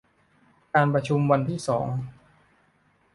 [0.73, 1.87] การประชุมวันที่สอง